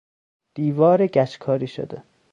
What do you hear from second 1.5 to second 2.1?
شده